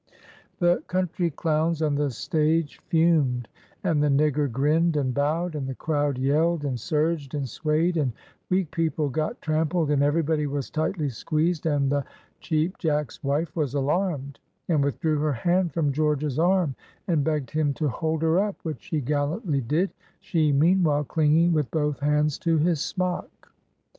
[0.57, 3.47] The country clowns on the stage fumed,
[3.83, 8.11] and the nigger grinned and bowed, and the crowd yelled, and surged, and swayed, and
[8.49, 12.03] weak people got trampled, and everybody was tightly squeezed, and the
[12.39, 16.73] Cheap Jack's wife was alarmed, and withdrew her hand from George's arm,
[17.07, 21.69] and begged him to hold her up, which he gallantly did, she meanwhile clinging with
[21.69, 23.51] both hands to his smock.